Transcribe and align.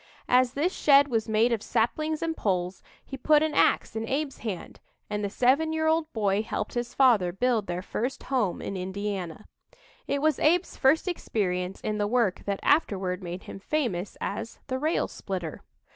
As 0.29 0.53
this 0.53 0.73
shed 0.73 1.09
was 1.09 1.29
made 1.29 1.51
of 1.53 1.61
saplings 1.61 2.23
and 2.23 2.35
poles, 2.35 2.81
he 3.05 3.17
put 3.17 3.43
an 3.43 3.53
ax 3.53 3.95
in 3.95 4.05
Abe's 4.09 4.39
hands, 4.39 4.79
and 5.11 5.23
the 5.23 5.29
seven 5.29 5.71
year 5.71 5.85
old 5.85 6.11
boy 6.11 6.41
helped 6.41 6.73
his 6.73 6.95
father 6.95 7.31
build 7.31 7.67
their 7.67 7.83
first 7.83 8.23
"home" 8.23 8.63
in 8.63 8.75
Indiana. 8.75 9.45
It 10.07 10.19
was 10.19 10.39
Abe's 10.39 10.75
first 10.75 11.07
experience 11.07 11.79
in 11.81 11.99
the 11.99 12.07
work 12.07 12.41
that 12.45 12.59
afterward 12.63 13.21
made 13.21 13.43
him 13.43 13.59
famous 13.59 14.17
as 14.19 14.57
"the 14.65 14.79
rail 14.79 15.07
splitter." 15.07 15.61